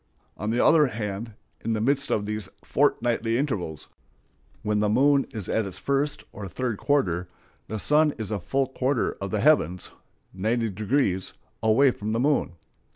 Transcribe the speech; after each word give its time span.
On 0.35 0.49
the 0.49 0.65
other 0.65 0.87
hand, 0.87 1.33
in 1.63 1.73
the 1.73 1.79
midst 1.79 2.09
of 2.09 2.25
these 2.25 2.49
fortnightly 2.63 3.37
intervals, 3.37 3.87
when 4.63 4.79
the 4.79 4.89
moon 4.89 5.27
is 5.29 5.47
at 5.47 5.67
its 5.67 5.77
first 5.77 6.23
or 6.31 6.47
third 6.47 6.79
quarter, 6.79 7.29
the 7.67 7.77
sun 7.77 8.09
is 8.17 8.31
a 8.31 8.39
full 8.39 8.65
quarter 8.65 9.11
of 9.21 9.29
the 9.29 9.41
heavens 9.41 9.91
(90°) 10.35 11.33
away 11.61 11.91
from 11.91 12.13
the 12.13 12.19
moon. 12.19 12.53